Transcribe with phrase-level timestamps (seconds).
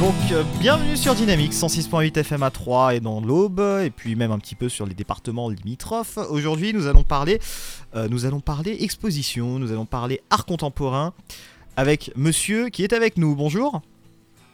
[0.00, 4.30] Donc euh, bienvenue sur Dynamics 106.8 FM à 3 et dans l'Aube et puis même
[4.30, 6.18] un petit peu sur les départements limitrophes.
[6.30, 7.40] Aujourd'hui, nous allons parler
[7.96, 11.14] euh, nous allons parler exposition, nous allons parler art contemporain
[11.76, 13.34] avec monsieur qui est avec nous.
[13.34, 13.82] Bonjour.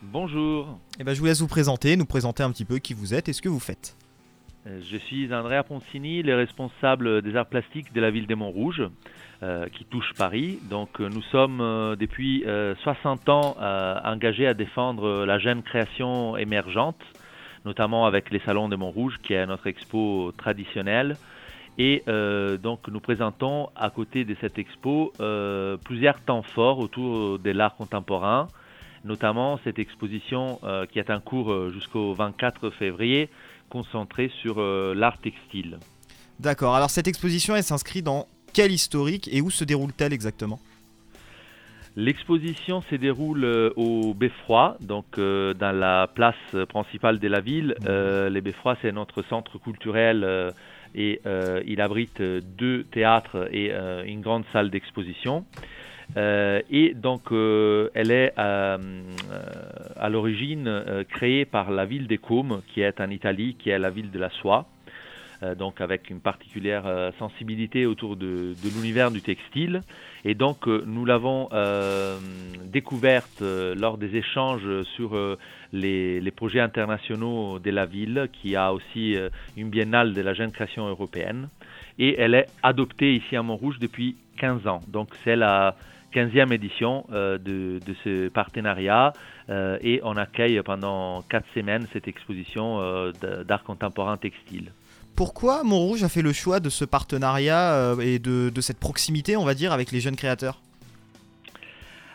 [0.00, 0.78] Bonjour.
[0.98, 3.28] Et ben je vous laisse vous présenter, nous présenter un petit peu qui vous êtes
[3.28, 3.96] et ce que vous faites.
[4.66, 8.82] Euh, je suis Andrea Poncini, le responsable des arts plastiques de la ville des Montrouge.
[9.44, 10.58] Euh, qui touche Paris.
[10.70, 12.44] Donc euh, nous sommes euh, depuis
[12.82, 13.56] 60 ans
[14.04, 17.00] engagés à défendre la jeune création émergente,
[17.66, 21.16] notamment avec les salons de Montrouge, qui est notre expo traditionnelle.
[21.76, 22.04] Et
[22.62, 25.12] donc nous présentons à côté de cette expo
[25.84, 28.46] plusieurs temps forts autour de l'art contemporain,
[29.04, 30.60] notamment cette exposition
[30.92, 33.28] qui est en cours jusqu'au 24 février,
[33.70, 35.78] concentrée sur l'art textile.
[36.40, 40.60] D'accord, alors cette exposition elle s'inscrit dans quel historique et où se déroule-t-elle exactement?
[41.96, 46.34] L'exposition se déroule euh, au Beffroi, donc euh, dans la place
[46.68, 47.76] principale de la ville.
[47.80, 47.84] Mmh.
[47.86, 50.52] Euh, les Beffroi, c'est notre centre culturel
[50.96, 51.20] et
[51.66, 53.72] il abrite deux théâtres et
[54.06, 55.44] une grande salle d'exposition.
[56.16, 58.32] et donc, elle est
[60.04, 63.90] à l'origine créée par la ville des Cômes, qui est en Italie, qui est la
[63.90, 64.66] ville de la soie.
[65.44, 69.80] Euh, donc avec une particulière euh, sensibilité autour de, l'univers du textile.
[70.24, 71.48] Et donc euh, nous l'avons
[72.64, 75.18] découverte lors des échanges sur
[75.72, 79.16] les, projets internationaux de la ville, qui a aussi
[79.56, 81.48] une biennale de la jeune création européenne.
[81.98, 84.80] Et elle est adoptée ici à Montrouge depuis 15 ans.
[84.88, 85.76] Donc c'est la
[86.14, 89.12] 15e édition de, de, ce partenariat
[89.48, 93.10] et on accueille pendant 4 semaines cette exposition
[93.46, 94.70] d'art contemporain textile.
[95.16, 99.44] Pourquoi Montrouge a fait le choix de ce partenariat euh, et de, cette proximité, on
[99.44, 100.60] va dire, avec les jeunes créateurs?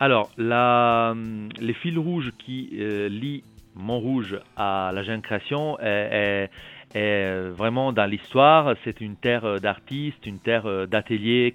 [0.00, 1.14] Alors, la,
[1.60, 3.44] les fils rouges qui euh, lient
[3.76, 6.50] Montrouge à la jeune création est,
[6.92, 8.74] vraiment dans l'histoire.
[8.82, 11.54] C'est une terre d'artistes, une terre d'ateliers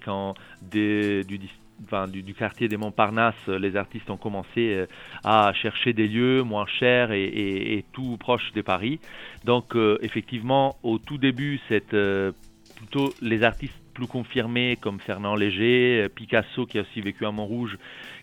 [2.08, 4.86] du, quartier des Montparnasse, les artistes ont commencé euh,
[5.24, 9.00] à chercher des lieux moins chers et, tout proche de Paris.
[9.44, 12.32] Donc euh, effectivement, au tout début, c'est euh,
[12.76, 17.78] plutôt les artistes plus confirmés comme Fernand Léger, Picasso qui a aussi vécu à Montrouge,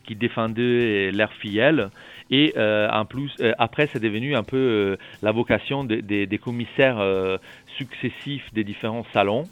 [0.06, 1.90] qui défendaient l'air fidèle.
[2.30, 7.02] Et en plus, après, c'est devenu un peu la vocation des commissaires
[7.76, 9.46] successifs des différents salons.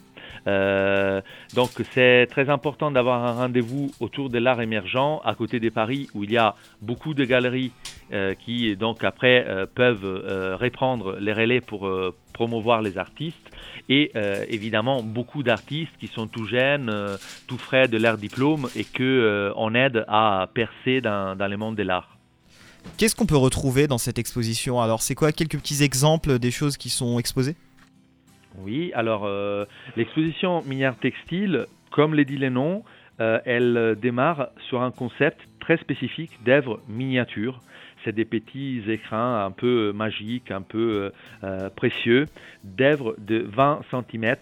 [0.46, 1.20] Euh,
[1.54, 6.08] donc c'est très important d'avoir un rendez-vous autour de l'art émergent à côté de Paris
[6.14, 7.72] où il y a beaucoup de galeries
[8.12, 11.90] euh, qui donc après euh, peuvent reprendre les relais pour
[12.32, 13.36] promouvoir les artistes.
[13.88, 14.12] Et
[14.48, 16.90] évidemment beaucoup d'artistes qui sont tout jeunes,
[17.46, 21.76] tout frais de leur diplôme et que on aide à percer dans, dans le monde
[21.76, 22.16] de l'art.
[22.96, 24.80] Qu'est-ce qu'on peut retrouver dans cette exposition?
[24.80, 25.32] Alors c'est quoi?
[25.32, 27.56] Quelques petits exemples des choses qui sont exposées?
[28.58, 29.64] Oui, alors euh,
[29.96, 32.84] l'exposition minière textile, comme les dit les noms,
[33.20, 37.60] euh, elle démarre sur un concept très spécifique d'œuvres miniatures.
[38.04, 41.12] C'est des petits écrins un peu magiques, un peu
[41.44, 42.26] euh, précieux,
[42.64, 44.36] d'œuvres de 20 cm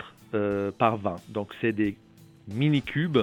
[0.79, 1.17] par 20.
[1.29, 1.97] Donc c'est des
[2.49, 3.19] mini-cubes.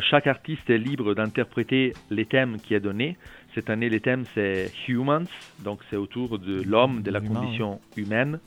[0.00, 3.16] chaque artiste est libre d'interpréter les thèmes qui est donné.
[3.54, 5.26] Cette année, les thèmes, c'est Humans,
[5.64, 8.38] donc c'est autour de l'homme, de la condition humaine.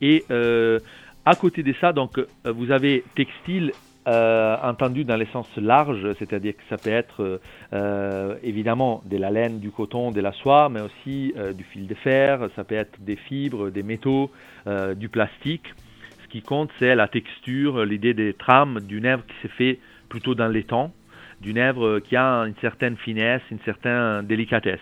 [0.00, 0.78] Et euh,
[1.24, 3.72] à côté de ça, donc, euh, vous avez textile
[4.06, 7.40] euh, entendu dans le sens large, c'est-à-dire que ça peut être
[8.42, 12.50] évidemment de la laine, du coton, de la soie, mais aussi du fil de fer,
[12.54, 14.30] ça peut être des fibres, des métaux,
[14.96, 15.66] du plastique.
[16.22, 19.78] Ce qui compte, c'est la texture, l'idée des trames d'une œuvre qui s'est fait
[20.10, 20.66] plutôt dans les
[21.40, 24.80] d'une œuvre qui a une certaine finesse, une certaine délicatesse.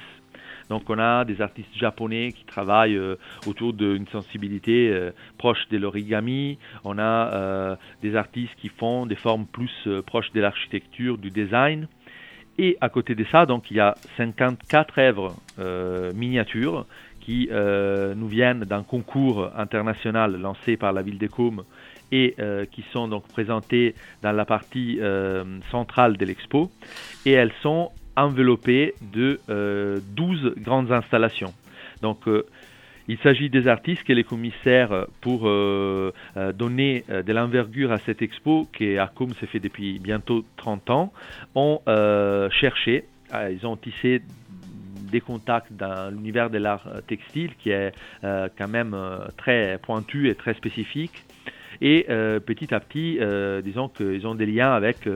[0.73, 3.17] Donc on a des artistes japonais qui travaillent euh,
[3.47, 6.57] autour d'une sensibilité euh, proche de l'origami.
[6.83, 11.89] On a euh, des artistes qui font des formes plus proches de l'architecture, du design.
[12.57, 15.35] Et à côté de ça, donc il y a 54 œuvres
[16.15, 16.87] miniatures
[17.21, 21.65] qui nous viennent d'un concours international lancé par la ville de Côme
[22.13, 22.37] et
[22.71, 25.01] qui sont donc présentées dans la partie
[25.71, 26.71] centrale de l'expo.
[27.25, 31.53] Et elles sont enveloppé de 12 euh, grandes installations.
[32.01, 32.45] Donc, euh,
[33.09, 36.13] il s'agit des artistes que les commissaires, pour euh,
[36.55, 41.13] donner de l'envergure à cette expo, qui à Com s'est fait depuis bientôt 30 ans,
[41.57, 41.81] ont
[42.53, 43.05] cherché,
[43.51, 44.23] ils ont tissé
[45.11, 47.93] des contacts dans l'univers de l'art textile qui est
[48.23, 48.97] quand même
[49.37, 51.25] très pointu et très spécifique
[51.85, 52.07] Et
[52.47, 53.19] petit à petit,
[53.65, 55.09] disons qu'ils ont des liens avec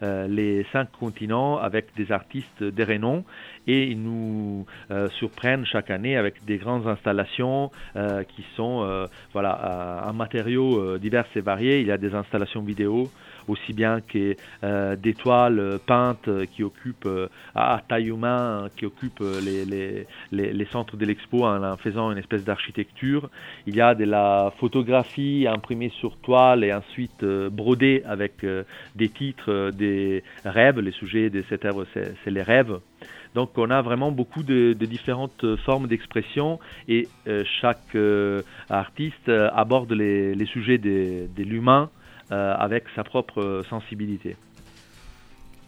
[0.00, 3.24] les cinq continents, avec des artistes des renom
[3.66, 4.64] et ils nous
[5.10, 11.80] surprennent chaque année avec des grandes installations qui sont voilà, en matériaux divers et variés.
[11.80, 13.10] Il y a des installations vidéo,
[13.48, 19.22] aussi bien que euh, des toiles peintes qui occupent euh, à taille humaine, qui occupent
[19.42, 23.28] les, centres de l'expo en, faisant une espèce d'architecture.
[23.66, 28.44] Il y a de la photographie imprimée sur toile et ensuite euh, brodée avec
[28.94, 30.80] des titres, des rêves.
[30.80, 32.78] Les sujets de cette œuvre, c'est les rêves.
[33.34, 37.08] Donc on a vraiment beaucoup de, différentes formes d'expression et
[37.60, 37.96] chaque
[38.70, 44.36] artiste aborde les, sujets de, l'humain euh, avec sa propre sensibilité.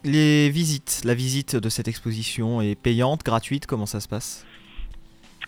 [0.05, 4.47] Les visites, la visite de cette exposition est payante, gratuite, comment ça se passe?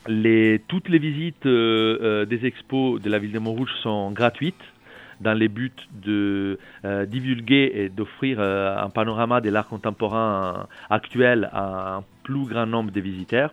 [0.08, 4.54] Les, Toutes les visites euh, euh, des expos de la ville de Montrouge sont gratuites
[5.20, 6.60] dans les buts de
[7.06, 13.00] divulguer et d'offrir un panorama de l'art contemporain actuel à un plus grand nombre de
[13.00, 13.52] visiteurs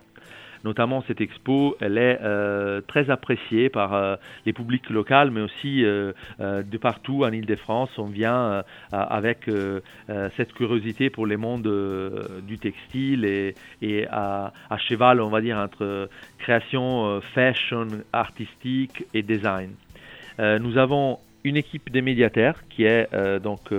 [0.66, 4.16] notamment cette expo, elle est euh, très appréciée par euh,
[4.46, 7.92] les publics locaux, mais aussi euh, de partout en Ile-de-France.
[8.00, 9.50] On vient avec
[10.36, 11.72] cette curiosité pour les mondes
[12.48, 16.10] du textile et, à, cheval, on va dire, entre
[16.40, 19.72] création fashion, artistique et design.
[20.40, 23.08] nous avons une équipe des médiataires qui est
[23.40, 23.74] donc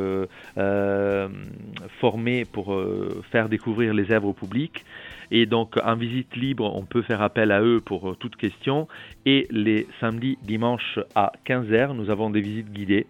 [2.00, 2.80] formée pour
[3.30, 4.84] faire découvrir les œuvres au public.
[5.30, 8.88] Et donc en visite libre, on peut faire appel à eux pour euh, toute question.
[9.24, 13.06] Et les samedis, dimanches à 15h, nous avons des visites guidées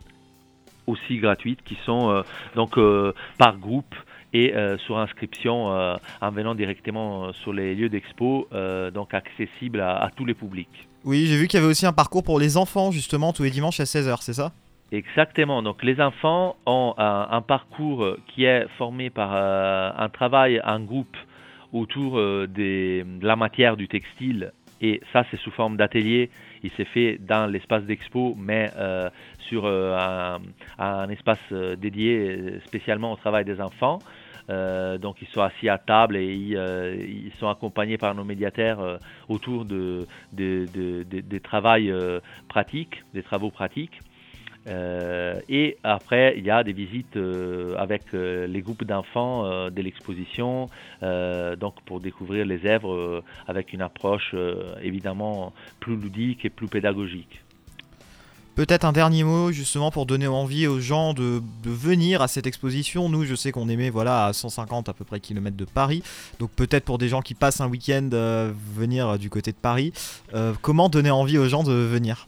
[0.86, 2.22] aussi gratuites qui sont euh,
[2.54, 3.94] donc euh, par groupe
[4.44, 8.48] et sur inscription en venant directement sur les lieux d'expo,
[8.92, 10.88] donc accessible à, tous les publics.
[11.04, 13.50] Oui, j'ai vu qu'il y avait aussi un parcours pour les enfants justement tous les
[13.50, 14.52] dimanches à 16h, c'est ça?
[14.92, 15.62] Exactement.
[15.62, 21.16] Donc les enfants ont un, parcours qui est formé par un travail en groupe
[21.72, 26.30] autour euh, de la matière du textile et ça c'est sous forme d'atelier.
[26.62, 29.08] Il s'est fait dans l'espace d'expo, mais euh,
[29.48, 30.38] sur euh,
[30.78, 34.00] un, espace dédié spécialement au travail des enfants.
[34.48, 38.78] Donc ils sont assis à table et ils, sont accompagnés par nos médiataires
[39.28, 44.00] autour de, des travaux pratiques, des travaux pratiques.
[44.68, 49.82] Euh, et après, il y a des visites euh, avec euh, les groupes d'enfants de
[49.82, 50.68] l'exposition,
[51.02, 54.34] donc pour découvrir les œuvres avec une approche
[54.82, 57.42] évidemment plus ludique et plus pédagogique.
[58.56, 63.08] Peut-être un dernier mot justement pour donner envie aux gens de, venir à cette exposition.
[63.08, 66.02] Nous, je sais qu'on aimait voilà à 150 à peu près kilomètres de Paris,
[66.40, 69.92] donc peut-être pour des gens qui passent un week-end venir du côté de Paris.
[70.62, 72.26] comment donner envie aux gens de venir?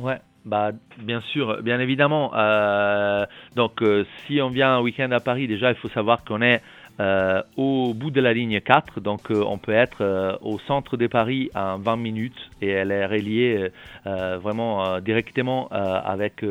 [0.00, 2.32] Ouais, bah, bien sûr, bien évidemment.
[2.34, 3.24] Euh,
[3.56, 6.62] donc, euh, si on vient un week-end à Paris, déjà, il faut savoir qu'on est
[7.00, 10.96] euh, au bout de la ligne 4, donc euh, on peut être euh, au centre
[10.96, 13.68] de Paris en 20 minutes et elle est reliée
[14.04, 16.44] vraiment directement avec.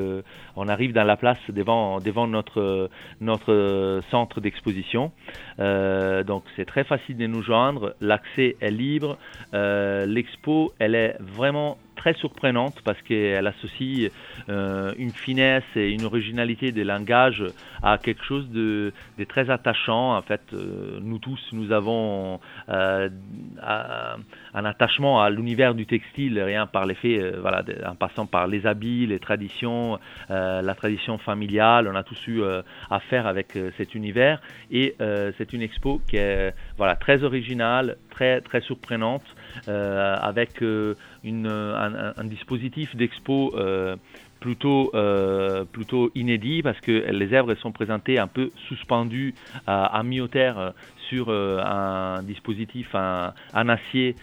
[0.55, 2.89] on arrive dans la place devant, devant notre,
[3.21, 5.11] notre centre d'exposition.
[5.57, 9.17] donc c'est très facile de nous joindre, l'accès est libre.
[9.53, 14.11] L'expo, elle est vraiment très surprenante parce qu'elle associe
[14.47, 17.45] une finesse et une originalité des langages
[17.81, 18.93] à quelque chose de,
[19.27, 20.15] très attachant.
[20.15, 22.39] En fait, euh, nous tous, nous avons
[22.69, 23.09] euh,
[23.61, 28.65] un attachement à l'univers du textile, rien par l'effet, euh, voilà, en passant par les
[28.65, 31.87] habits, les traditions, la tradition familiale.
[31.87, 32.41] On a tous eu
[32.89, 34.41] affaire avec cet univers
[34.71, 34.95] et
[35.37, 39.23] c'est une expo qui est voilà très originale, très très surprenante,
[39.67, 41.92] avec une, un,
[42.23, 43.53] dispositif d'expo
[44.43, 49.33] plutôt, euh, plutôt inédit parce que les œuvres sont présentées un peu suspendues
[49.67, 50.71] à, mi-hauteur euh,
[51.09, 54.15] sur euh, un dispositif, un, acier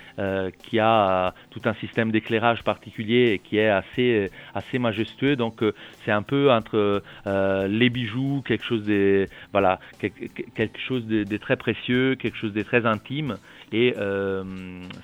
[0.62, 5.34] qui a tout un système d'éclairage particulier et qui est assez, assez majestueux.
[5.34, 5.62] Donc
[6.04, 12.16] c'est un peu entre les bijoux, quelque chose de, voilà, quelque chose de, très précieux,
[12.16, 13.36] quelque chose de très intime.
[13.72, 13.94] Et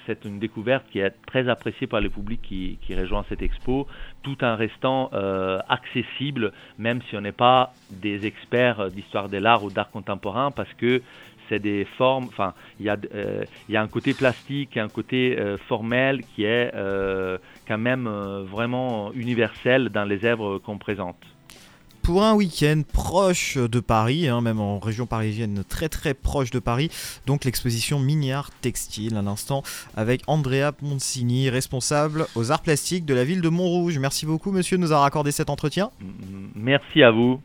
[0.07, 3.87] c'est une découverte qui est très appréciée par le public qui, qui rejoint cette expo,
[4.23, 9.63] tout en restant euh, accessible, même si on n'est pas des experts d'histoire de l'art
[9.63, 11.03] ou d'art contemporain, parce que
[11.49, 15.57] c'est des formes, enfin, il y, euh, y, a un côté plastique, un côté euh,
[15.69, 16.73] formel qui est
[17.67, 18.09] quand même
[18.51, 21.17] vraiment universel dans les œuvres qu'on présente.
[22.03, 26.61] pour un week-end proche de Paris, hein, même en région parisienne très très proche de
[26.61, 26.89] Paris.
[27.27, 29.63] Donc l'exposition Mini-Art Textile, un instant,
[29.97, 33.99] avec Andrea Poncini, responsable aux arts plastiques de la ville de Montrouge.
[33.99, 35.91] Merci beaucoup monsieur de nous avoir accordé cet entretien.
[36.55, 37.41] Merci à vous.